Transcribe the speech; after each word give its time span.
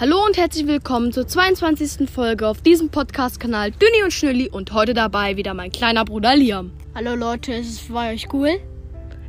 Hallo 0.00 0.24
und 0.24 0.38
herzlich 0.38 0.66
willkommen 0.66 1.12
zur 1.12 1.28
22. 1.28 2.08
Folge 2.08 2.48
auf 2.48 2.62
diesem 2.62 2.88
Podcast-Kanal 2.88 3.72
Dünni 3.72 4.02
und 4.02 4.10
Schnülli 4.10 4.48
und 4.48 4.72
heute 4.72 4.94
dabei 4.94 5.36
wieder 5.36 5.52
mein 5.52 5.70
kleiner 5.70 6.06
Bruder 6.06 6.34
Liam. 6.34 6.72
Hallo 6.94 7.14
Leute, 7.14 7.52
ist 7.52 7.70
es 7.70 7.92
bei 7.92 8.14
euch 8.14 8.26
cool? 8.32 8.58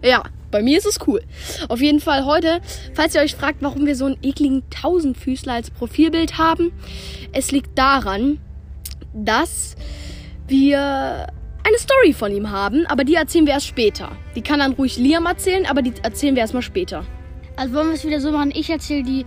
Ja, 0.01 0.23
bei 0.51 0.63
mir 0.63 0.77
ist 0.77 0.85
es 0.85 1.05
cool. 1.05 1.21
Auf 1.67 1.81
jeden 1.81 1.99
Fall 1.99 2.23
heute, 2.23 2.61
falls 2.93 3.13
ihr 3.13 3.21
euch 3.21 3.35
fragt, 3.35 3.57
warum 3.61 3.85
wir 3.85 3.97
so 3.97 4.05
einen 4.05 4.17
ekligen 4.23 4.63
Tausendfüßler 4.69 5.51
als 5.51 5.69
Profilbild 5.69 6.37
haben, 6.37 6.71
es 7.33 7.51
liegt 7.51 7.77
daran, 7.77 8.39
dass 9.13 9.75
wir 10.47 11.27
eine 11.65 11.77
Story 11.77 12.13
von 12.13 12.33
ihm 12.33 12.51
haben, 12.51 12.85
aber 12.87 13.03
die 13.03 13.15
erzählen 13.15 13.45
wir 13.45 13.53
erst 13.53 13.67
später. 13.67 14.13
Die 14.33 14.41
kann 14.41 14.59
dann 14.59 14.71
ruhig 14.71 14.97
Liam 14.97 15.25
erzählen, 15.25 15.65
aber 15.65 15.81
die 15.81 15.93
erzählen 16.03 16.35
wir 16.35 16.41
erstmal 16.41 16.63
später. 16.63 17.05
Also 17.57 17.75
wollen 17.75 17.89
wir 17.89 17.95
es 17.95 18.05
wieder 18.05 18.21
so 18.21 18.31
machen, 18.31 18.53
ich 18.55 18.69
erzähle 18.69 19.03
die, 19.03 19.25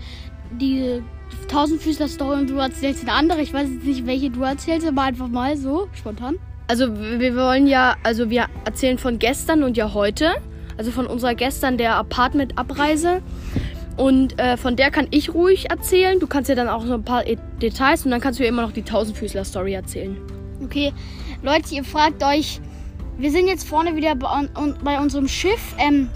die 0.58 1.02
Tausendfüßler-Story 1.48 2.40
und 2.40 2.50
du 2.50 2.56
erzählst 2.56 3.02
eine 3.02 3.12
andere. 3.12 3.40
Ich 3.40 3.52
weiß 3.52 3.68
jetzt 3.70 3.84
nicht, 3.84 4.06
welche 4.06 4.30
du 4.30 4.42
erzählst, 4.42 4.86
aber 4.86 5.02
einfach 5.02 5.28
mal 5.28 5.56
so, 5.56 5.88
spontan. 5.94 6.36
Also 6.68 6.88
wir 6.98 7.36
wollen 7.36 7.66
ja, 7.66 7.96
also 8.02 8.28
wir 8.30 8.46
erzählen 8.64 8.98
von 8.98 9.18
gestern 9.18 9.62
und 9.62 9.76
ja 9.76 9.94
heute. 9.94 10.34
Also 10.76 10.90
von 10.90 11.06
unserer 11.06 11.34
gestern 11.34 11.78
der 11.78 11.94
Apartment-Abreise. 11.94 13.22
Und 13.96 14.38
äh, 14.38 14.56
von 14.56 14.76
der 14.76 14.90
kann 14.90 15.06
ich 15.10 15.32
ruhig 15.32 15.70
erzählen. 15.70 16.20
Du 16.20 16.26
kannst 16.26 16.48
ja 16.48 16.54
dann 16.54 16.68
auch 16.68 16.84
so 16.84 16.94
ein 16.94 17.04
paar 17.04 17.26
e 17.26 17.38
Details 17.62 18.04
und 18.04 18.10
dann 18.10 18.20
kannst 18.20 18.38
du 18.38 18.42
ja 18.42 18.48
immer 18.48 18.62
noch 18.62 18.72
die 18.72 18.82
Tausendfüßler-Story 18.82 19.72
erzählen. 19.72 20.16
Okay, 20.62 20.92
Leute, 21.42 21.74
ihr 21.74 21.84
fragt 21.84 22.22
euch, 22.22 22.60
wir 23.16 23.30
sind 23.30 23.46
jetzt 23.46 23.66
vorne 23.66 23.96
wieder 23.96 24.14
bei, 24.14 24.48
bei 24.84 25.00
unserem 25.00 25.28
Schiff. 25.28 25.74
Ähm, 25.78 26.10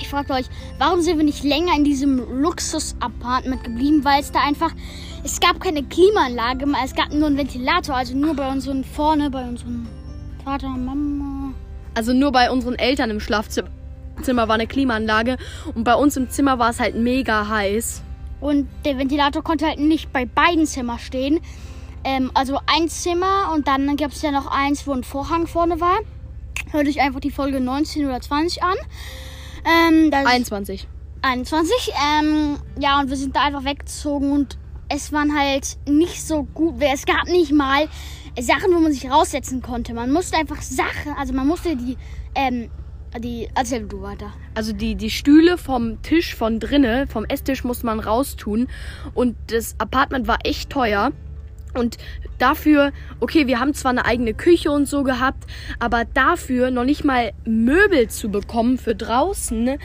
ich 0.00 0.08
frage 0.08 0.32
euch, 0.32 0.46
warum 0.78 1.00
sind 1.00 1.18
wir 1.18 1.24
nicht 1.24 1.44
länger 1.44 1.74
in 1.76 1.84
diesem 1.84 2.40
Luxus-Apartment 2.42 3.64
geblieben? 3.64 4.04
Weil 4.04 4.20
es 4.20 4.32
da 4.32 4.40
einfach, 4.40 4.72
es 5.24 5.40
gab 5.40 5.60
keine 5.60 5.82
Klimaanlage, 5.82 6.66
es 6.84 6.94
gab 6.94 7.12
nur 7.12 7.26
einen 7.26 7.36
Ventilator, 7.36 7.96
also 7.96 8.16
nur 8.16 8.34
bei 8.34 8.50
unseren 8.50 8.84
vorne, 8.84 9.30
bei 9.30 9.42
unserem 9.46 9.86
Vater, 10.44 10.68
Mama. 10.68 11.52
Also 11.94 12.12
nur 12.12 12.32
bei 12.32 12.50
unseren 12.50 12.76
Eltern 12.76 13.10
im 13.10 13.20
Schlafzimmer 13.20 13.68
war 14.26 14.52
eine 14.52 14.66
Klimaanlage 14.66 15.36
und 15.74 15.84
bei 15.84 15.94
uns 15.94 16.16
im 16.16 16.30
Zimmer 16.30 16.58
war 16.58 16.70
es 16.70 16.80
halt 16.80 16.94
mega 16.94 17.48
heiß. 17.48 18.02
Und 18.40 18.68
der 18.84 18.98
Ventilator 18.98 19.42
konnte 19.42 19.66
halt 19.66 19.80
nicht 19.80 20.12
bei 20.12 20.24
beiden 20.24 20.66
Zimmern 20.66 20.98
stehen. 20.98 21.40
Ähm, 22.04 22.30
also 22.34 22.60
ein 22.66 22.88
Zimmer 22.88 23.52
und 23.52 23.66
dann 23.66 23.96
gab 23.96 24.12
es 24.12 24.22
ja 24.22 24.30
noch 24.30 24.46
eins, 24.46 24.86
wo 24.86 24.92
ein 24.92 25.02
Vorhang 25.02 25.46
vorne 25.46 25.80
war. 25.80 25.98
Hört 26.70 26.86
euch 26.86 27.00
einfach 27.00 27.20
die 27.20 27.30
Folge 27.30 27.60
19 27.60 28.06
oder 28.06 28.20
20 28.20 28.62
an. 28.62 28.76
Ähm, 29.64 30.10
21. 30.12 30.86
21. 31.22 31.92
Ähm, 32.20 32.58
ja, 32.78 33.00
und 33.00 33.10
wir 33.10 33.16
sind 33.16 33.34
da 33.34 33.44
einfach 33.44 33.64
weggezogen 33.64 34.32
und 34.32 34.58
es 34.88 35.12
waren 35.12 35.36
halt 35.38 35.76
nicht 35.86 36.22
so 36.22 36.44
gut. 36.44 36.76
Es 36.80 37.04
gab 37.04 37.26
nicht 37.26 37.52
mal 37.52 37.88
Sachen, 38.40 38.72
wo 38.72 38.80
man 38.80 38.92
sich 38.92 39.10
raussetzen 39.10 39.62
konnte. 39.62 39.94
Man 39.94 40.10
musste 40.12 40.36
einfach 40.36 40.62
Sachen, 40.62 41.12
also 41.18 41.32
man 41.34 41.46
musste 41.46 41.76
die, 41.76 41.96
ähm, 42.34 42.70
die, 43.18 43.48
erzähl 43.54 43.86
du 43.86 44.02
weiter. 44.02 44.32
Also 44.54 44.72
die, 44.72 44.94
die 44.94 45.10
Stühle 45.10 45.58
vom 45.58 46.00
Tisch 46.02 46.34
von 46.34 46.60
drinne, 46.60 47.06
vom 47.06 47.24
Esstisch 47.24 47.64
musste 47.64 47.86
man 47.86 48.00
raustun. 48.00 48.68
Und 49.14 49.36
das 49.48 49.74
Apartment 49.78 50.26
war 50.26 50.38
echt 50.44 50.70
teuer. 50.70 51.12
Und 51.78 51.96
dafür, 52.38 52.92
okay, 53.20 53.46
wir 53.46 53.60
haben 53.60 53.74
zwar 53.74 53.90
eine 53.90 54.04
eigene 54.04 54.34
Küche 54.34 54.70
und 54.70 54.86
so 54.86 55.02
gehabt, 55.02 55.44
aber 55.78 56.04
dafür 56.04 56.70
noch 56.70 56.84
nicht 56.84 57.04
mal 57.04 57.32
Möbel 57.44 58.08
zu 58.08 58.30
bekommen 58.30 58.78
für 58.78 58.94
draußen, 58.94 59.78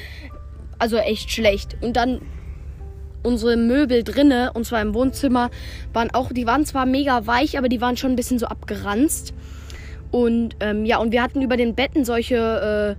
also 0.80 0.98
echt 0.98 1.32
schlecht. 1.32 1.78
Und 1.82 1.96
dann 1.96 2.22
unsere 3.24 3.56
Möbel 3.58 4.04
drinne, 4.04 4.52
und 4.54 4.66
zwar 4.66 4.82
im 4.82 4.94
Wohnzimmer, 4.94 5.50
waren 5.94 6.12
auch, 6.14 6.32
die 6.32 6.46
waren 6.46 6.66
zwar 6.66 6.86
mega 6.86 7.26
weich, 7.26 7.58
aber 7.58 7.70
die 7.70 7.82
waren 7.82 7.98
schon 7.98 8.12
ein 8.12 8.16
bisschen 8.16 8.40
so 8.40 8.48
abgeranzt. 8.48 9.34
Und 10.12 10.58
ähm, 10.60 10.86
ja, 10.86 10.98
und 10.98 11.12
wir 11.12 11.24
hatten 11.24 11.42
über 11.42 11.58
den 11.58 11.74
Betten 11.74 12.06
solche 12.06 12.98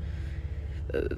äh, 0.92 0.96
äh, 0.96 1.08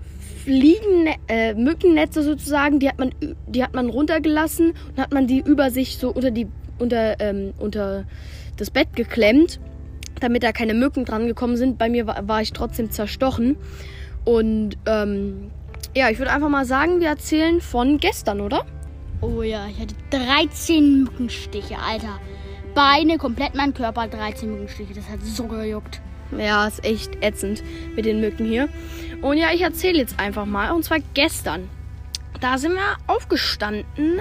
Fliegen, 0.44 1.08
äh, 1.28 1.54
Mückennetze 1.54 2.22
sozusagen, 2.22 2.78
die 2.78 2.88
hat 2.88 2.98
man, 2.98 3.12
die 3.46 3.64
hat 3.64 3.74
man 3.74 3.88
runtergelassen 3.88 4.74
und 4.90 4.98
hat 5.02 5.12
man 5.12 5.26
die 5.26 5.40
über 5.40 5.70
sich 5.70 5.98
so 5.98 6.10
unter 6.10 6.30
die 6.30 6.46
unter, 6.78 7.20
ähm, 7.20 7.52
unter 7.58 8.04
das 8.56 8.70
Bett 8.70 8.88
geklemmt, 8.94 9.60
damit 10.20 10.42
da 10.42 10.52
keine 10.52 10.74
Mücken 10.74 11.04
dran 11.04 11.26
gekommen 11.26 11.56
sind. 11.56 11.78
Bei 11.78 11.88
mir 11.88 12.06
war, 12.06 12.26
war 12.28 12.42
ich 12.42 12.52
trotzdem 12.52 12.90
zerstochen. 12.90 13.56
Und 14.24 14.76
ähm, 14.86 15.50
ja, 15.94 16.10
ich 16.10 16.18
würde 16.18 16.32
einfach 16.32 16.48
mal 16.48 16.64
sagen, 16.64 17.00
wir 17.00 17.08
erzählen 17.08 17.60
von 17.60 17.98
gestern, 17.98 18.40
oder? 18.40 18.64
Oh 19.20 19.42
ja, 19.42 19.66
ich 19.68 19.80
hatte 19.80 19.94
13 20.10 21.04
Mückenstiche, 21.04 21.78
Alter. 21.78 22.20
Beine, 22.74 23.16
komplett 23.16 23.54
mein 23.54 23.72
Körper, 23.72 24.06
13 24.06 24.50
Mückenstiche. 24.50 24.92
Das 24.92 25.08
hat 25.08 25.22
so 25.22 25.44
gejuckt. 25.44 26.00
Ja, 26.36 26.66
ist 26.66 26.84
echt 26.84 27.22
ätzend 27.22 27.62
mit 27.94 28.04
den 28.04 28.20
Mücken 28.20 28.46
hier. 28.46 28.68
Und 29.22 29.38
ja, 29.38 29.52
ich 29.54 29.62
erzähle 29.62 29.98
jetzt 29.98 30.18
einfach 30.18 30.44
mal. 30.44 30.72
Und 30.72 30.84
zwar 30.84 30.98
gestern. 31.14 31.68
Da 32.40 32.58
sind 32.58 32.74
wir 32.74 32.96
aufgestanden. 33.06 34.20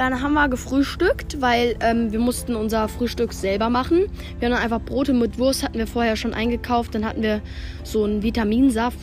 Dann 0.00 0.22
haben 0.22 0.32
wir 0.32 0.48
gefrühstückt, 0.48 1.42
weil 1.42 1.76
ähm, 1.80 2.10
wir 2.10 2.20
mussten 2.20 2.56
unser 2.56 2.88
Frühstück 2.88 3.34
selber 3.34 3.68
machen. 3.68 4.06
Wir 4.38 4.46
haben 4.46 4.54
dann 4.54 4.62
einfach 4.62 4.80
Brote 4.80 5.12
mit 5.12 5.38
Wurst, 5.38 5.62
hatten 5.62 5.76
wir 5.76 5.86
vorher 5.86 6.16
schon 6.16 6.32
eingekauft. 6.32 6.94
Dann 6.94 7.04
hatten 7.04 7.20
wir 7.20 7.42
so 7.84 8.04
einen 8.04 8.22
Vitaminsaft, 8.22 8.96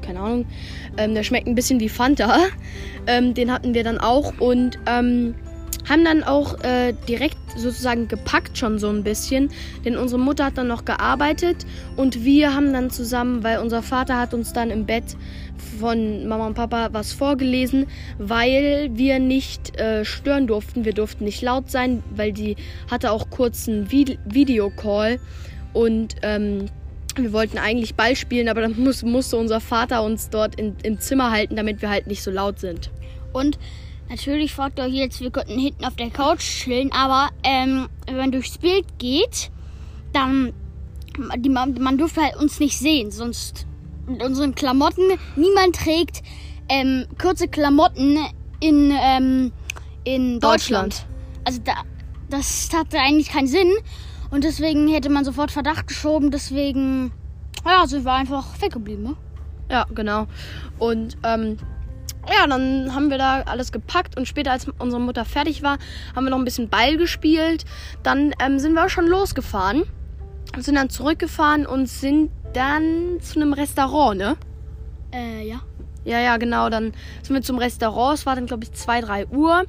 keine 0.00 0.20
Ahnung. 0.20 0.46
Ähm, 0.96 1.14
der 1.14 1.24
schmeckt 1.24 1.48
ein 1.48 1.56
bisschen 1.56 1.80
wie 1.80 1.88
Fanta. 1.88 2.38
Ähm, 3.08 3.34
den 3.34 3.50
hatten 3.50 3.74
wir 3.74 3.82
dann 3.82 3.98
auch 3.98 4.32
und 4.38 4.78
ähm, 4.86 5.34
haben 5.88 6.04
dann 6.04 6.22
auch 6.22 6.62
äh, 6.62 6.94
direkt 7.08 7.41
sozusagen 7.56 8.08
gepackt 8.08 8.58
schon 8.58 8.78
so 8.78 8.88
ein 8.88 9.02
bisschen, 9.02 9.50
denn 9.84 9.96
unsere 9.96 10.20
Mutter 10.20 10.46
hat 10.46 10.58
dann 10.58 10.68
noch 10.68 10.84
gearbeitet 10.84 11.66
und 11.96 12.24
wir 12.24 12.54
haben 12.54 12.72
dann 12.72 12.90
zusammen, 12.90 13.42
weil 13.44 13.58
unser 13.58 13.82
Vater 13.82 14.18
hat 14.18 14.34
uns 14.34 14.52
dann 14.52 14.70
im 14.70 14.86
Bett 14.86 15.16
von 15.78 16.26
Mama 16.26 16.46
und 16.46 16.54
Papa 16.54 16.90
was 16.92 17.12
vorgelesen, 17.12 17.86
weil 18.18 18.90
wir 18.92 19.18
nicht 19.18 19.78
äh, 19.78 20.04
stören 20.04 20.46
durften. 20.46 20.84
Wir 20.84 20.92
durften 20.92 21.24
nicht 21.24 21.42
laut 21.42 21.70
sein, 21.70 22.02
weil 22.14 22.32
die 22.32 22.56
hatte 22.90 23.10
auch 23.10 23.30
kurz 23.30 23.68
einen 23.68 23.90
Vid 23.90 24.18
Videocall 24.24 25.18
und 25.72 26.16
ähm, 26.22 26.66
wir 27.16 27.32
wollten 27.32 27.58
eigentlich 27.58 27.94
Ball 27.94 28.16
spielen, 28.16 28.48
aber 28.48 28.62
dann 28.62 28.78
muss, 28.82 29.02
musste 29.02 29.36
unser 29.36 29.60
Vater 29.60 30.02
uns 30.02 30.30
dort 30.30 30.56
in, 30.56 30.76
im 30.82 30.98
Zimmer 31.00 31.30
halten, 31.30 31.56
damit 31.56 31.82
wir 31.82 31.90
halt 31.90 32.06
nicht 32.06 32.22
so 32.22 32.30
laut 32.30 32.58
sind. 32.58 32.90
Und 33.32 33.58
Natürlich 34.08 34.52
fragt 34.52 34.78
ihr 34.78 34.84
euch 34.84 34.92
jetzt, 34.92 35.20
wir 35.20 35.30
könnten 35.30 35.58
hinten 35.58 35.84
auf 35.84 35.96
der 35.96 36.10
Couch 36.10 36.40
chillen, 36.40 36.92
aber 36.92 37.30
ähm, 37.44 37.88
wenn 38.06 38.16
man 38.16 38.32
durchs 38.32 38.58
Bild 38.58 38.84
geht, 38.98 39.50
dann 40.12 40.52
die, 41.36 41.48
man 41.48 41.98
dürfte 41.98 42.22
halt 42.22 42.36
uns 42.36 42.60
nicht 42.60 42.78
sehen, 42.78 43.10
sonst 43.10 43.66
mit 44.06 44.22
unseren 44.22 44.54
Klamotten. 44.54 45.02
Niemand 45.36 45.76
trägt 45.76 46.22
ähm, 46.68 47.06
kurze 47.20 47.48
Klamotten 47.48 48.18
in, 48.60 48.92
ähm, 48.98 49.52
in 50.04 50.40
Deutschland. 50.40 50.94
Deutschland. 50.94 51.06
Also 51.44 51.60
da, 51.64 51.72
das 52.30 52.70
hatte 52.74 52.98
eigentlich 52.98 53.30
keinen 53.30 53.46
Sinn 53.48 53.70
und 54.30 54.44
deswegen 54.44 54.88
hätte 54.88 55.10
man 55.10 55.24
sofort 55.24 55.50
Verdacht 55.50 55.86
geschoben. 55.86 56.30
Deswegen, 56.30 57.12
ja, 57.66 57.86
sind 57.86 58.04
wir 58.04 58.12
einfach 58.12 58.60
weggeblieben. 58.60 59.04
Ne? 59.04 59.16
Ja, 59.70 59.86
genau. 59.94 60.26
Und 60.78 61.16
ähm, 61.22 61.58
ja, 62.28 62.46
dann 62.46 62.94
haben 62.94 63.10
wir 63.10 63.18
da 63.18 63.42
alles 63.42 63.72
gepackt 63.72 64.16
und 64.16 64.26
später, 64.26 64.52
als 64.52 64.66
unsere 64.78 65.00
Mutter 65.00 65.24
fertig 65.24 65.62
war, 65.62 65.78
haben 66.14 66.24
wir 66.24 66.30
noch 66.30 66.38
ein 66.38 66.44
bisschen 66.44 66.68
Ball 66.68 66.96
gespielt. 66.96 67.64
Dann 68.02 68.32
ähm, 68.40 68.58
sind 68.58 68.74
wir 68.74 68.84
auch 68.84 68.90
schon 68.90 69.06
losgefahren, 69.06 69.82
sind 70.58 70.76
dann 70.76 70.90
zurückgefahren 70.90 71.66
und 71.66 71.86
sind 71.86 72.30
dann 72.52 73.20
zu 73.20 73.40
einem 73.40 73.52
Restaurant, 73.52 74.18
ne? 74.18 74.36
Äh, 75.12 75.48
ja. 75.48 75.60
Ja, 76.04 76.18
ja, 76.18 76.36
genau. 76.36 76.68
Dann 76.68 76.92
sind 77.22 77.34
wir 77.34 77.42
zum 77.42 77.58
Restaurant. 77.58 78.18
Es 78.18 78.26
war 78.26 78.34
dann, 78.34 78.46
glaube 78.46 78.64
ich, 78.64 78.72
2, 78.72 79.00
3 79.02 79.26
Uhr. 79.28 79.64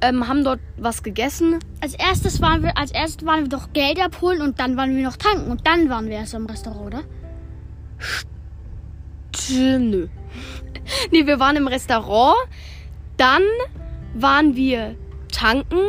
Ähm, 0.00 0.28
haben 0.28 0.44
dort 0.44 0.60
was 0.76 1.02
gegessen. 1.02 1.58
Als 1.80 1.94
erstes 1.94 2.40
waren 2.40 2.62
wir, 2.62 2.76
als 2.78 2.92
erstes 2.92 3.26
waren 3.26 3.42
wir 3.42 3.48
doch 3.48 3.72
Geld 3.72 4.00
abholen 4.00 4.42
und 4.42 4.60
dann 4.60 4.76
waren 4.76 4.94
wir 4.94 5.02
noch 5.02 5.16
tanken 5.16 5.50
und 5.50 5.66
dann 5.66 5.90
waren 5.90 6.06
wir 6.06 6.16
erst 6.16 6.36
am 6.36 6.46
Restaurant, 6.46 6.86
oder? 6.86 7.02
Stimmt, 9.34 9.90
nö. 9.90 10.08
nee, 11.10 11.26
wir 11.26 11.40
waren 11.40 11.56
im 11.56 11.66
Restaurant. 11.66 12.36
Dann 13.16 13.42
waren 14.14 14.56
wir 14.56 14.96
tanken, 15.32 15.80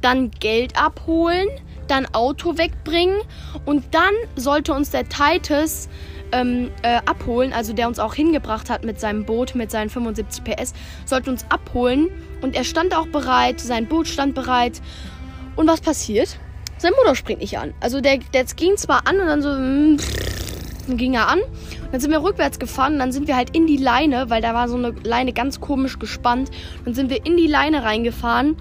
dann 0.00 0.30
Geld 0.30 0.80
abholen, 0.80 1.48
dann 1.86 2.06
Auto 2.12 2.58
wegbringen 2.58 3.18
und 3.64 3.94
dann 3.94 4.12
sollte 4.36 4.72
uns 4.72 4.90
der 4.90 5.08
Titus 5.08 5.88
ähm, 6.32 6.70
äh, 6.82 7.00
abholen, 7.06 7.52
also 7.52 7.72
der 7.72 7.88
uns 7.88 7.98
auch 7.98 8.14
hingebracht 8.14 8.70
hat 8.70 8.84
mit 8.84 9.00
seinem 9.00 9.24
Boot, 9.24 9.54
mit 9.54 9.70
seinen 9.70 9.88
75 9.88 10.44
PS, 10.44 10.74
sollte 11.06 11.30
uns 11.30 11.46
abholen 11.48 12.08
und 12.42 12.54
er 12.54 12.64
stand 12.64 12.94
auch 12.94 13.06
bereit, 13.06 13.60
sein 13.60 13.86
Boot 13.86 14.08
stand 14.08 14.34
bereit. 14.34 14.80
Und 15.56 15.66
was 15.66 15.80
passiert? 15.80 16.38
Sein 16.76 16.92
Motor 16.96 17.16
springt 17.16 17.40
nicht 17.40 17.58
an. 17.58 17.74
Also 17.80 18.00
der, 18.00 18.18
der 18.32 18.44
ging 18.44 18.76
zwar 18.76 19.08
an 19.08 19.18
und 19.18 19.26
dann 19.26 19.42
so, 19.42 19.48
mh, 19.48 19.96
mm, 20.88 20.96
ging 20.96 21.14
er 21.14 21.28
an 21.28 21.40
dann 21.90 22.00
sind 22.00 22.10
wir 22.10 22.22
rückwärts 22.22 22.58
gefahren 22.58 22.94
und 22.94 22.98
dann 22.98 23.12
sind 23.12 23.28
wir 23.28 23.36
halt 23.36 23.56
in 23.56 23.66
die 23.66 23.76
Leine, 23.76 24.30
weil 24.30 24.42
da 24.42 24.54
war 24.54 24.68
so 24.68 24.76
eine 24.76 24.94
Leine 25.04 25.32
ganz 25.32 25.60
komisch 25.60 25.98
gespannt. 25.98 26.50
Dann 26.84 26.94
sind 26.94 27.10
wir 27.10 27.24
in 27.24 27.36
die 27.36 27.46
Leine 27.46 27.84
reingefahren, 27.84 28.56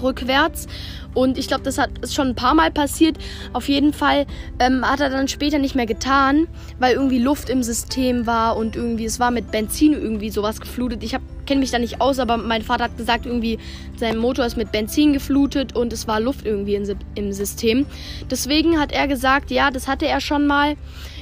rückwärts. 0.00 0.68
Und 1.14 1.38
ich 1.38 1.48
glaube, 1.48 1.62
das 1.62 1.78
hat, 1.78 1.90
ist 2.00 2.14
schon 2.14 2.28
ein 2.28 2.34
paar 2.34 2.54
Mal 2.54 2.70
passiert. 2.70 3.18
Auf 3.52 3.68
jeden 3.68 3.92
Fall 3.92 4.26
ähm, 4.58 4.88
hat 4.88 5.00
er 5.00 5.10
dann 5.10 5.28
später 5.28 5.58
nicht 5.58 5.74
mehr 5.74 5.86
getan, 5.86 6.48
weil 6.78 6.94
irgendwie 6.94 7.18
Luft 7.18 7.50
im 7.50 7.62
System 7.62 8.26
war 8.26 8.56
und 8.56 8.76
irgendwie 8.76 9.04
es 9.04 9.20
war 9.20 9.30
mit 9.30 9.50
Benzin 9.50 9.92
irgendwie 9.92 10.30
sowas 10.30 10.60
geflutet. 10.60 11.02
Ich 11.02 11.16
kenne 11.46 11.60
mich 11.60 11.70
da 11.70 11.78
nicht 11.78 12.00
aus, 12.00 12.18
aber 12.18 12.36
mein 12.36 12.62
Vater 12.62 12.84
hat 12.84 12.96
gesagt, 12.96 13.26
irgendwie 13.26 13.58
sein 13.96 14.16
Motor 14.16 14.46
ist 14.46 14.56
mit 14.56 14.72
Benzin 14.72 15.12
geflutet 15.12 15.74
und 15.74 15.92
es 15.92 16.06
war 16.06 16.20
Luft 16.20 16.46
irgendwie 16.46 16.74
in, 16.74 16.96
im 17.14 17.32
System. 17.32 17.86
Deswegen 18.30 18.80
hat 18.80 18.92
er 18.92 19.08
gesagt, 19.08 19.50
ja, 19.50 19.70
das 19.70 19.88
hatte 19.88 20.06
er 20.06 20.20
schon 20.20 20.46
mal. 20.46 20.76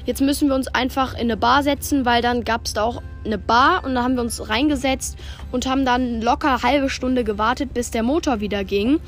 Jetzt 0.07 0.21
müssen 0.21 0.49
wir 0.49 0.55
uns 0.55 0.69
einfach 0.69 1.15
in 1.15 1.21
eine 1.21 1.37
Bar 1.37 1.63
setzen, 1.63 2.05
weil 2.05 2.23
dann 2.23 2.45
gab 2.45 2.67
es 2.67 2.75
da 2.75 2.83
auch 2.83 3.03
eine 3.25 3.39
Bar 3.39 3.85
und 3.85 3.95
da 3.95 4.03
haben 4.03 4.15
wir 4.15 4.23
uns 4.23 4.49
reingesetzt 4.49 5.17
und 5.53 5.67
haben 5.67 5.85
dann 5.85 6.23
locker 6.23 6.49
eine 6.49 6.63
halbe 6.63 6.91
Stunde 6.91 7.25
gewartet, 7.25 7.75
bis 7.75 7.91
der 7.91 8.03
Motor 8.03 8.41
wieder 8.41 8.65
ging. 8.65 9.01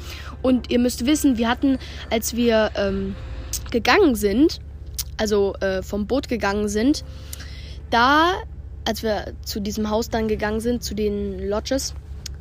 Und 0.42 0.70
ihr 0.70 0.78
müsst 0.78 1.06
wissen, 1.06 1.38
wir 1.38 1.48
hatten, 1.48 1.78
als 2.10 2.34
wir 2.36 2.70
ähm, 2.76 3.14
gegangen 3.70 4.14
sind, 4.14 4.60
also 5.16 5.54
äh, 5.60 5.82
vom 5.82 6.06
Boot 6.06 6.28
gegangen 6.28 6.68
sind, 6.68 7.04
da, 7.90 8.32
als 8.84 9.02
wir 9.02 9.34
zu 9.44 9.60
diesem 9.60 9.90
Haus 9.90 10.10
dann 10.10 10.28
gegangen 10.28 10.60
sind, 10.60 10.82
zu 10.82 10.94
den 10.94 11.48
Lodges, 11.48 11.94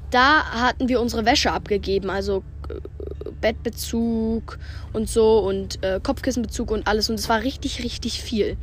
da 0.09 0.44
hatten 0.45 0.89
wir 0.89 1.01
unsere 1.01 1.25
Wäsche 1.25 1.51
abgegeben, 1.51 2.09
also 2.09 2.44
äh, 2.69 3.30
Bettbezug 3.39 4.59
und 4.94 5.09
so 5.09 5.39
und 5.39 5.83
äh, 5.83 6.00
Kopfkissenbezug 6.01 6.71
und 6.71 6.88
alles 6.88 7.09
und 7.09 7.19
es 7.19 7.30
war 7.30 7.42
richtig, 7.44 7.83
richtig 7.83 8.21
viel. 8.21 8.57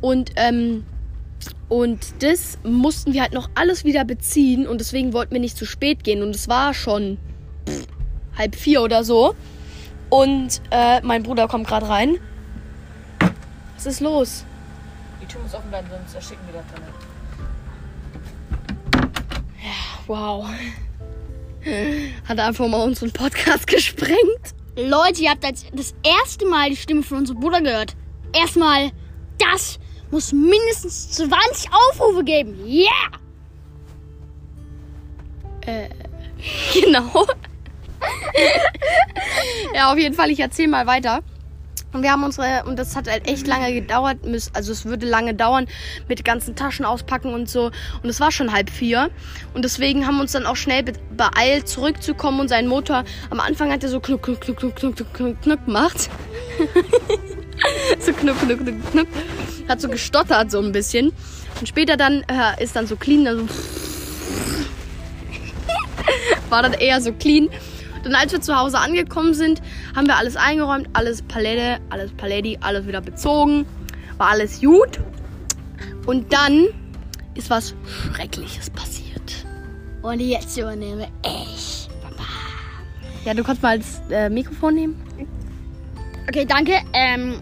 Und 0.00 0.32
ähm, 0.36 0.84
und 1.68 2.22
das 2.22 2.58
mussten 2.62 3.12
wir 3.12 3.22
halt 3.22 3.34
noch 3.34 3.50
alles 3.54 3.84
wieder 3.84 4.04
beziehen 4.04 4.66
und 4.66 4.80
deswegen 4.80 5.12
wollten 5.12 5.32
wir 5.32 5.40
nicht 5.40 5.56
zu 5.56 5.66
spät 5.66 6.04
gehen 6.04 6.22
und 6.22 6.34
es 6.34 6.48
war 6.48 6.74
schon 6.74 7.18
pff, 7.68 7.86
halb 8.36 8.54
vier 8.54 8.82
oder 8.82 9.04
so. 9.04 9.34
Und 10.10 10.60
äh, 10.70 11.00
mein 11.02 11.22
Bruder 11.22 11.48
kommt 11.48 11.66
gerade 11.66 11.88
rein. 11.88 12.18
Was 13.74 13.86
ist 13.86 14.00
los? 14.00 14.44
Die 15.20 15.26
Tür 15.26 15.42
muss 15.42 15.54
offen 15.54 15.68
bleiben, 15.68 15.88
sonst 15.90 16.14
ersticken 16.14 16.46
wir 16.46 16.60
da 16.60 16.64
drin. 16.72 16.84
Ja, 19.62 20.06
wow. 20.06 20.46
Hat 22.28 22.38
einfach 22.38 22.68
mal 22.68 22.82
unseren 22.84 23.12
Podcast 23.12 23.66
gesprengt. 23.66 24.54
Leute, 24.76 25.22
ihr 25.22 25.30
habt 25.30 25.42
das 25.42 25.94
erste 26.04 26.46
Mal 26.46 26.70
die 26.70 26.76
Stimme 26.76 27.02
von 27.02 27.18
unserem 27.18 27.40
Bruder 27.40 27.60
gehört. 27.60 27.96
Erstmal, 28.32 28.92
das 29.38 29.78
muss 30.10 30.32
mindestens 30.32 31.12
20 31.12 31.70
Aufrufe 31.72 32.24
geben. 32.24 32.54
Yeah! 32.66 32.90
Äh, 35.62 35.88
genau. 36.80 37.26
Ja, 39.74 39.92
auf 39.92 39.98
jeden 39.98 40.14
Fall, 40.14 40.30
ich 40.30 40.40
erzähle 40.40 40.68
mal 40.68 40.86
weiter. 40.86 41.20
Und 41.92 42.02
wir 42.02 42.10
haben 42.10 42.24
unsere, 42.24 42.64
und 42.66 42.78
das 42.78 42.94
hat 42.94 43.08
halt 43.08 43.26
echt 43.26 43.46
lange 43.46 43.72
gedauert, 43.72 44.18
also 44.52 44.72
es 44.72 44.84
würde 44.84 45.06
lange 45.06 45.32
dauern 45.32 45.66
mit 46.08 46.26
ganzen 46.26 46.54
Taschen 46.54 46.84
auspacken 46.84 47.32
und 47.32 47.48
so. 47.48 47.70
Und 48.02 48.10
es 48.10 48.20
war 48.20 48.30
schon 48.30 48.52
halb 48.52 48.68
vier. 48.68 49.08
Und 49.54 49.64
deswegen 49.64 50.06
haben 50.06 50.16
wir 50.16 50.22
uns 50.22 50.32
dann 50.32 50.44
auch 50.44 50.56
schnell 50.56 50.84
beeilt, 51.16 51.68
zurückzukommen. 51.68 52.40
Und 52.40 52.48
sein 52.48 52.66
Motor, 52.66 53.04
am 53.30 53.40
Anfang 53.40 53.72
hat 53.72 53.82
er 53.82 53.88
so 53.88 54.00
knuck, 54.00 54.22
knuck, 54.22 54.42
knuck, 54.42 54.58
knuck, 54.58 54.76
knuck, 54.76 55.14
knuck, 55.14 55.42
knuck 55.42 55.64
gemacht. 55.64 56.10
so 58.00 58.12
knuck, 58.12 58.38
knuck, 58.40 58.58
knuck, 58.58 58.92
knuck. 58.92 59.08
Hat 59.66 59.80
so 59.80 59.88
gestottert 59.88 60.50
so 60.50 60.60
ein 60.60 60.72
bisschen. 60.72 61.12
Und 61.60 61.66
später 61.66 61.96
dann 61.96 62.24
äh, 62.28 62.62
ist 62.62 62.76
dann 62.76 62.86
so 62.86 62.96
clean, 62.96 63.24
dann 63.24 63.48
so 63.48 63.54
war 66.50 66.62
dann 66.62 66.74
eher 66.74 67.00
so 67.00 67.12
clean. 67.12 67.48
Dann 68.06 68.14
als 68.14 68.30
wir 68.30 68.40
zu 68.40 68.56
Hause 68.56 68.78
angekommen 68.78 69.34
sind, 69.34 69.60
haben 69.96 70.06
wir 70.06 70.16
alles 70.16 70.36
eingeräumt, 70.36 70.88
alles 70.92 71.22
Palette, 71.22 71.80
alles 71.90 72.12
Paletti, 72.12 72.56
alles 72.60 72.86
wieder 72.86 73.00
bezogen. 73.00 73.66
War 74.16 74.28
alles 74.28 74.60
gut. 74.60 75.00
Und 76.06 76.32
dann 76.32 76.66
ist 77.34 77.50
was 77.50 77.74
Schreckliches 78.14 78.70
passiert. 78.70 79.44
Und 80.02 80.20
jetzt 80.20 80.56
übernehme 80.56 81.08
ich. 81.24 81.88
Ja, 83.24 83.34
du 83.34 83.42
kannst 83.42 83.60
mal 83.60 83.76
das 83.76 84.00
äh, 84.08 84.30
Mikrofon 84.30 84.76
nehmen. 84.76 85.02
Okay, 86.28 86.44
danke. 86.44 86.74
Ähm, 86.92 87.40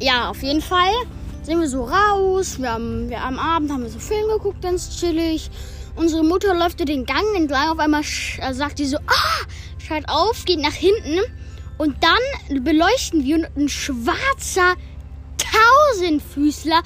ja, 0.00 0.30
auf 0.30 0.42
jeden 0.42 0.62
Fall 0.62 0.94
sind 1.42 1.60
wir 1.60 1.68
so 1.68 1.84
raus. 1.84 2.58
Wir 2.58 2.72
haben, 2.72 3.10
wir 3.10 3.22
am 3.22 3.38
Abend 3.38 3.70
haben 3.70 3.82
wir 3.82 3.90
so 3.90 3.98
Film 3.98 4.26
geguckt, 4.28 4.62
ganz 4.62 4.98
chillig. 4.98 5.50
Unsere 6.00 6.24
Mutter 6.24 6.54
läuft 6.54 6.80
den 6.80 7.04
Gang 7.04 7.36
entlang. 7.36 7.68
Auf 7.68 7.78
einmal 7.78 8.00
also 8.40 8.58
sagt 8.58 8.78
die 8.78 8.86
so, 8.86 8.96
ah, 8.96 9.46
schreit 9.76 10.08
auf, 10.08 10.46
geht 10.46 10.58
nach 10.58 10.72
hinten. 10.72 11.20
Und 11.76 11.94
dann 12.00 12.64
beleuchten 12.64 13.22
wir 13.22 13.36
und 13.36 13.46
ein 13.54 13.68
schwarzer 13.68 14.76
Tausendfüßler 15.36 16.80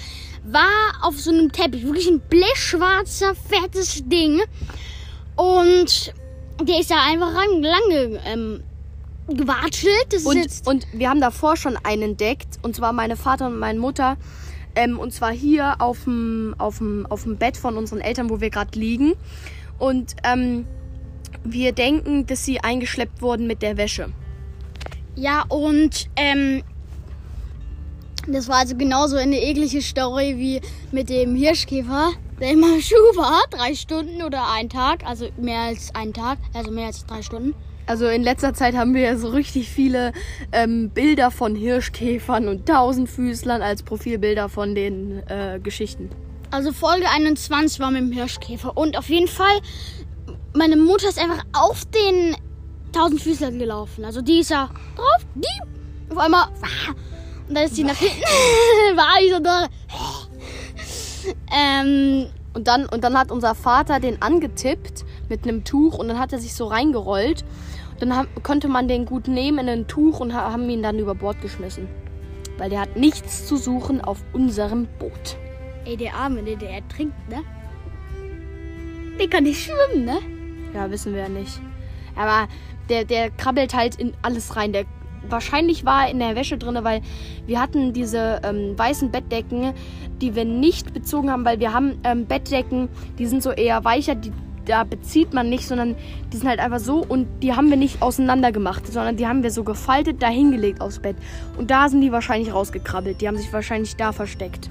war 0.47 0.93
auf 1.03 1.21
so 1.21 1.31
einem 1.31 1.53
Teppich. 1.53 1.85
Wirklich 1.85 2.09
ein 2.09 2.21
blechschwarzer, 2.29 3.35
fettes 3.37 4.03
Ding. 4.05 4.43
Und 5.37 6.13
der 6.61 6.81
ist 6.81 6.91
da 6.91 6.97
einfach 7.07 7.33
lang, 7.33 8.19
ähm, 8.27 8.65
gewatschelt. 9.29 10.25
Und, 10.25 10.49
und 10.65 10.87
wir 10.93 11.09
haben 11.09 11.21
davor 11.21 11.57
schon 11.57 11.77
einen 11.85 12.03
entdeckt. 12.03 12.59
Und 12.63 12.75
zwar 12.75 12.93
meine 12.93 13.17
Vater 13.17 13.47
und 13.47 13.61
meine 13.61 13.79
Mutter 13.79 14.17
ähm, 14.77 14.99
und 14.99 15.13
zwar 15.13 15.33
hier 15.33 15.81
auf 15.81 16.05
dem, 16.05 16.55
Bett 17.39 17.57
von 17.57 17.77
unseren 17.77 18.01
Eltern, 18.01 18.31
wo 18.31 18.41
wir 18.41 18.51
gerade 18.51 18.79
liegen. 18.79 19.15
Und 19.79 20.17
ähm, 20.25 20.67
wir 21.45 21.73
denken, 21.73 22.27
dass 22.27 22.45
sie 22.45 22.61
eingeschleppt 22.61 23.23
wurden 23.23 23.47
mit 23.47 23.63
der 23.63 23.77
Wäsche. 23.77 24.11
Ja, 25.17 25.45
und 25.49 26.09
ähm, 26.17 26.63
das 28.27 28.49
war 28.49 28.57
also 28.57 28.77
genauso 28.77 29.17
eine 29.17 29.41
eklige 29.41 29.83
Story 29.83 30.35
wie 30.39 30.61
mit 30.93 31.09
dem 31.09 31.35
Hirschkäfer, 31.35 32.13
der 32.41 32.51
immer 32.51 32.81
Schuh 32.81 33.17
war. 33.17 33.43
Drei 33.51 33.75
Stunden 33.75 34.23
oder 34.23 34.51
ein 34.51 34.69
Tag, 34.69 35.05
also 35.05 35.29
mehr 35.37 35.61
als 35.61 35.95
einen 35.95 36.13
Tag, 36.13 36.39
also 36.55 36.71
mehr 36.71 36.87
als 36.87 37.05
drei 37.07 37.23
Stunden. 37.23 37.55
Also 37.87 38.07
in 38.07 38.23
letzter 38.23 38.55
Zeit 38.55 38.75
haben 38.75 38.95
wir 38.95 39.03
ja 39.03 39.17
so 39.17 39.29
richtig 39.29 39.69
viele 39.69 40.13
ähm, 40.53 40.91
Bilder 40.91 41.31
von 41.31 41.55
Hirschkäfern 41.55 42.49
und 42.49 42.67
Tausendfüßlern 42.67 43.61
als 43.61 43.83
Profilbilder 43.83 44.49
von 44.49 44.75
den 44.75 45.23
äh, 45.29 45.61
Geschichten. 45.63 46.11
Also 46.51 46.73
Folge 46.73 47.09
21 47.11 47.81
war 47.81 47.91
mit 47.91 48.01
dem 48.01 48.13
Hirschkäfer. 48.13 48.77
Und 48.77 48.97
auf 48.97 49.09
jeden 49.09 49.29
Fall, 49.29 49.61
meine 50.55 50.77
Mutter 50.77 51.09
ist 51.09 51.19
einfach 51.19 51.45
auf 51.53 51.85
den 51.87 52.37
Tausendfüßlern 52.93 53.59
gelaufen. 53.59 54.05
Also 54.05 54.23
die 54.23 54.39
ist 54.39 54.51
ja 54.51 54.71
drauf, 54.97 55.27
die. 55.35 56.13
Auf 56.13 56.19
einmal. 56.19 56.47
Und 57.49 57.57
dann 57.57 57.65
ist 57.65 57.77
sie 57.77 57.85
nach 57.85 57.97
hinten. 57.97 58.23
war 58.97 59.21
ich 59.21 59.33
so 59.33 59.41
da. 59.41 59.67
ähm, 61.53 62.27
und, 62.55 62.67
dann, 62.67 62.87
und 62.87 63.03
dann 63.03 63.19
hat 63.19 63.31
unser 63.31 63.55
Vater 63.55 64.01
den 64.01 64.23
angetippt 64.23 65.05
mit 65.29 65.45
einem 65.45 65.65
Tuch 65.65 65.99
und 65.99 66.09
dann 66.09 66.19
hat 66.19 66.33
er 66.33 66.39
sich 66.39 66.55
so 66.55 66.67
reingerollt. 66.67 67.45
Dann 68.01 68.17
haben, 68.17 68.29
konnte 68.43 68.69
man 68.69 68.89
den 68.89 69.07
gut 69.07 69.29
nehmen 69.29 69.61
in 69.61 69.69
ein 69.69 69.87
Tuch 69.87 70.21
und 70.21 70.35
haben 70.35 70.69
ihn 70.69 70.83
dann 70.83 70.99
über 70.99 71.15
Bord 71.15 71.41
geschmissen. 71.41 71.89
Weil 72.59 72.71
der 72.71 72.81
hat 72.81 72.97
nichts 72.97 73.47
zu 73.47 73.57
suchen 73.57 74.01
auf 74.01 74.25
unserem 74.33 74.87
Boot. 74.99 75.37
Ey, 75.85 75.97
der 75.97 76.15
Arme, 76.15 76.43
der, 76.43 76.57
der 76.57 76.71
ertrinkt, 76.71 77.29
ne? 77.29 77.43
Der 79.19 79.29
kann 79.29 79.45
nicht 79.45 79.63
schwimmen, 79.63 80.05
ne? 80.05 80.19
Ja, 80.75 80.91
wissen 80.91 81.13
wir 81.15 81.23
ja 81.23 81.29
nicht. 81.29 81.61
Aber 82.17 82.49
der, 82.89 83.05
der 83.05 83.31
krabbelt 83.31 83.75
halt 83.75 83.97
in 83.97 84.13
alles 84.23 84.57
rein. 84.57 84.73
Der, 84.73 84.85
wahrscheinlich 85.29 85.85
war 85.85 86.05
er 86.05 86.11
in 86.11 86.19
der 86.19 86.37
Wäsche 86.37 86.59
drin, 86.59 86.79
weil 86.83 87.01
wir 87.47 87.61
hatten 87.61 87.93
diese 87.93 88.41
ähm, 88.45 88.77
weißen 88.77 89.11
Bettdecken, 89.11 89.73
die 90.21 90.35
wir 90.35 90.45
nicht 90.45 90.93
bezogen 90.93 91.31
haben, 91.31 91.45
weil 91.45 91.61
wir 91.61 91.73
haben 91.73 91.99
ähm, 92.05 92.27
Bettdecken, 92.27 92.89
die 93.19 93.27
sind 93.27 93.43
so 93.43 93.51
eher 93.51 93.85
weicher, 93.85 94.15
die 94.15 94.33
da 94.67 94.85
bezieht 94.85 95.33
man 95.35 95.49
nicht, 95.49 95.67
sondern 95.67 95.97
die 96.33 96.37
sind 96.37 96.49
halt 96.49 96.61
einfach 96.61 96.79
so 96.79 97.05
und 97.05 97.27
die 97.43 97.55
haben 97.55 97.71
wir 97.71 97.77
nicht 97.77 98.03
auseinander 98.03 98.53
gemacht, 98.53 98.87
sondern 98.87 99.17
die 99.17 99.27
haben 99.27 99.43
wir 99.43 99.51
so 99.51 99.65
gefaltet 99.65 100.23
da 100.23 100.29
hingelegt 100.29 100.81
aufs 100.81 100.99
Bett. 100.99 101.17
Und 101.59 101.71
da 101.71 101.89
sind 101.89 102.01
die 102.01 102.13
wahrscheinlich 102.13 102.53
rausgekrabbelt. 102.53 103.21
Die 103.21 103.29
haben 103.29 103.37
sich 103.37 103.53
wahrscheinlich 103.53 103.97
da 103.97 104.13
versteckt. 104.13 104.69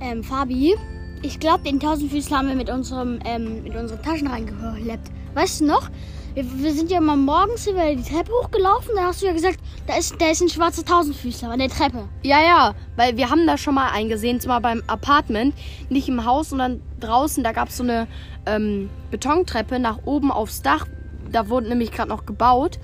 Ähm, 0.00 0.22
Fabi, 0.22 0.74
ich 1.22 1.40
glaube, 1.40 1.64
den 1.64 1.80
Tausendfüßler 1.80 2.38
haben 2.38 2.48
wir 2.48 2.54
mit, 2.54 2.68
unserem, 2.68 3.18
ähm, 3.24 3.62
mit 3.62 3.74
unseren 3.74 4.02
Taschen 4.02 4.26
reingeschleppt. 4.26 5.10
Weißt 5.34 5.60
du 5.60 5.66
noch? 5.66 5.88
Wir, 6.34 6.44
wir, 6.58 6.72
sind 6.72 6.90
ja 6.90 7.00
mal 7.00 7.16
morgens 7.16 7.66
über 7.66 7.94
die 7.94 8.02
Treppe 8.02 8.32
hochgelaufen. 8.32 8.90
Da 8.96 9.04
hast 9.04 9.22
du 9.22 9.26
ja 9.26 9.32
gesagt, 9.32 9.58
da 9.86 9.96
ist, 9.96 10.20
da 10.20 10.30
ist 10.30 10.42
ein 10.42 10.48
schwarzer 10.48 10.84
Tausendfüßler 10.84 11.50
an 11.50 11.60
der 11.60 11.68
Treppe. 11.68 12.08
Ja, 12.24 12.42
ja, 12.42 12.74
weil 12.96 13.16
wir 13.16 13.30
haben 13.30 13.46
da 13.46 13.56
schon 13.56 13.74
mal 13.74 13.90
eingesehen, 13.90 14.40
zwar 14.40 14.60
beim 14.60 14.82
Apartment, 14.88 15.54
nicht 15.90 16.08
im 16.08 16.24
Haus, 16.24 16.50
sondern 16.50 16.82
draußen. 16.98 17.44
Da 17.44 17.52
gab 17.52 17.68
es 17.68 17.76
so 17.76 17.84
eine 17.84 18.08
ähm, 18.46 18.90
Betontreppe 19.10 19.78
nach 19.78 19.98
oben 20.04 20.30
aufs 20.30 20.62
Dach. 20.62 20.86
Da 21.30 21.48
wurde 21.48 21.68
nämlich 21.68 21.92
gerade 21.92 22.08
noch 22.08 22.26
gebaut. 22.26 22.78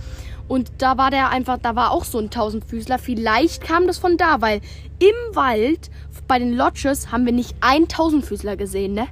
Und 0.48 0.72
da 0.78 0.98
war 0.98 1.10
der 1.10 1.30
einfach, 1.30 1.58
da 1.62 1.76
war 1.76 1.92
auch 1.92 2.04
so 2.04 2.18
ein 2.18 2.30
Tausendfüßler. 2.30 2.98
Vielleicht 2.98 3.62
kam 3.62 3.86
das 3.86 3.98
von 3.98 4.16
da, 4.16 4.40
weil 4.40 4.60
im 4.98 5.36
Wald 5.36 5.90
bei 6.26 6.38
den 6.38 6.52
Lodges 6.52 7.12
haben 7.12 7.24
wir 7.24 7.32
nicht 7.32 7.54
einen 7.60 7.86
Tausendfüßler 7.88 8.56
gesehen, 8.56 8.94
ne? 8.94 9.06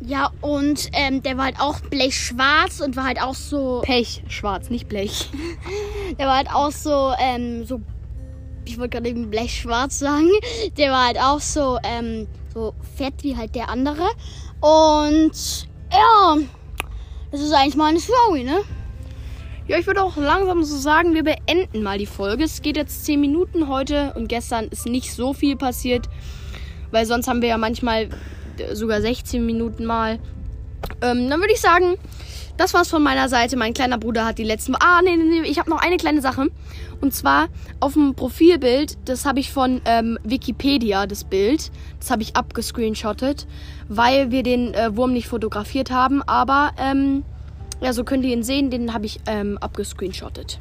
Ja, 0.00 0.30
und 0.42 0.90
ähm, 0.92 1.22
der 1.22 1.38
war 1.38 1.46
halt 1.46 1.60
auch 1.60 1.80
blechschwarz 1.80 2.80
und 2.80 2.96
war 2.96 3.04
halt 3.04 3.22
auch 3.22 3.34
so. 3.34 3.80
Pech, 3.82 4.22
schwarz, 4.28 4.68
nicht 4.68 4.88
Blech. 4.88 5.30
Der 6.18 6.26
war 6.26 6.36
halt 6.36 6.50
auch 6.52 6.70
so, 6.70 7.12
ähm, 7.18 7.64
so. 7.64 7.80
Ich 8.66 8.78
wollte 8.78 8.96
gerade 8.96 9.08
eben 9.08 9.30
blechschwarz 9.30 9.98
sagen. 9.98 10.28
Der 10.76 10.90
war 10.90 11.06
halt 11.06 11.18
auch 11.18 11.40
so, 11.40 11.78
ähm, 11.82 12.26
so 12.52 12.74
fett 12.96 13.14
wie 13.22 13.36
halt 13.36 13.54
der 13.54 13.70
andere. 13.70 14.06
Und 14.60 15.66
ja, 15.96 16.36
das 17.30 17.40
ist 17.40 17.52
eigentlich 17.52 17.76
meine 17.76 18.00
Story, 18.00 18.44
ne? 18.44 18.60
Ja, 19.68 19.78
ich 19.78 19.86
würde 19.86 20.02
auch 20.02 20.16
langsam 20.16 20.62
so 20.62 20.76
sagen, 20.76 21.14
wir 21.14 21.24
beenden 21.24 21.82
mal 21.82 21.98
die 21.98 22.06
Folge. 22.06 22.44
Es 22.44 22.62
geht 22.62 22.76
jetzt 22.76 23.04
10 23.04 23.20
Minuten 23.20 23.66
heute 23.66 24.12
und 24.14 24.28
gestern 24.28 24.66
ist 24.66 24.86
nicht 24.86 25.12
so 25.12 25.32
viel 25.32 25.56
passiert, 25.56 26.08
weil 26.92 27.04
sonst 27.04 27.26
haben 27.26 27.42
wir 27.42 27.48
ja 27.48 27.58
manchmal 27.58 28.08
sogar 28.72 29.00
16 29.00 29.44
Minuten 29.44 29.84
mal. 29.84 30.20
Ähm, 31.02 31.28
dann 31.28 31.40
würde 31.40 31.52
ich 31.52 31.60
sagen, 31.60 31.96
das 32.56 32.74
war's 32.74 32.88
von 32.88 33.02
meiner 33.02 33.28
Seite. 33.28 33.56
Mein 33.56 33.74
kleiner 33.74 33.98
Bruder 33.98 34.24
hat 34.24 34.38
die 34.38 34.44
letzten. 34.44 34.74
Ah, 34.76 35.00
nee, 35.02 35.16
nee, 35.16 35.40
nee, 35.40 35.48
ich 35.48 35.58
habe 35.58 35.70
noch 35.70 35.80
eine 35.80 35.96
kleine 35.96 36.20
Sache. 36.20 36.48
Und 37.00 37.14
zwar 37.14 37.48
auf 37.80 37.92
dem 37.92 38.14
Profilbild, 38.14 38.96
das 39.04 39.24
habe 39.24 39.40
ich 39.40 39.52
von 39.52 39.82
ähm, 39.84 40.18
Wikipedia, 40.24 41.06
das 41.06 41.24
Bild. 41.24 41.70
Das 42.00 42.10
habe 42.10 42.22
ich 42.22 42.36
abgescreenshottet, 42.36 43.46
weil 43.88 44.30
wir 44.30 44.42
den 44.42 44.72
äh, 44.74 44.96
Wurm 44.96 45.12
nicht 45.12 45.28
fotografiert 45.28 45.90
haben. 45.90 46.22
Aber, 46.22 46.70
ähm, 46.78 47.24
ja, 47.80 47.92
so 47.92 48.04
könnt 48.04 48.24
ihr 48.24 48.32
ihn 48.32 48.42
sehen, 48.42 48.70
den 48.70 48.94
habe 48.94 49.06
ich 49.06 49.20
ähm, 49.26 49.58
abgescreenshottet. 49.58 50.58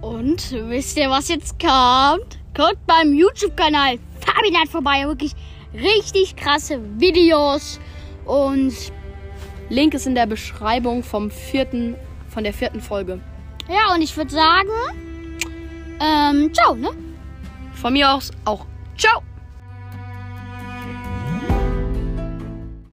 Und 0.00 0.52
wisst 0.68 0.98
ihr, 0.98 1.10
was 1.10 1.28
jetzt 1.28 1.60
kommt? 1.60 2.38
Guckt 2.54 2.84
beim 2.86 3.14
YouTube-Kanal 3.14 3.98
Fabinat 4.20 4.68
vorbei. 4.68 5.06
Wirklich 5.06 5.32
richtig 5.72 6.34
krasse 6.34 6.80
Videos. 6.98 7.78
Und 8.24 8.74
Link 9.72 9.94
ist 9.94 10.06
in 10.06 10.14
der 10.14 10.26
Beschreibung 10.26 11.02
vom 11.02 11.30
vierten, 11.30 11.96
von 12.28 12.44
der 12.44 12.52
vierten 12.52 12.82
Folge. 12.82 13.20
ja, 13.70 13.94
und 13.94 14.02
ich 14.02 14.14
würde 14.14 14.30
sagen, 14.30 14.68
ähm, 15.98 16.52
ciao, 16.52 16.74
ne? 16.74 16.90
Von 17.72 17.94
mir 17.94 18.12
aus 18.12 18.30
auch 18.44 18.66